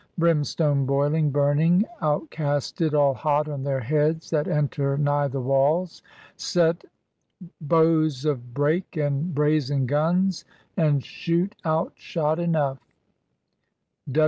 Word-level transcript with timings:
Brimstone 0.17 0.87
boiling, 0.87 1.29
burning, 1.29 1.85
out 2.01 2.31
cast 2.31 2.81
it 2.81 2.95
All 2.95 3.13
hot 3.13 3.47
on 3.47 3.61
their 3.61 3.81
heads 3.81 4.31
that 4.31 4.47
enter 4.47 4.97
nigh 4.97 5.27
the 5.27 5.39
walls. 5.39 6.01
Set 6.35 6.83
bows 7.61 8.25
of 8.25 8.51
brake 8.51 8.97
and 8.97 9.35
brazen 9.35 9.85
guns 9.85 10.43
And 10.75 11.05
shoot 11.05 11.53
out 11.63 11.93
shot 11.97 12.39
enough. 12.39 12.79